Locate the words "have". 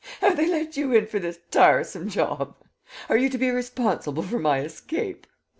0.21-0.35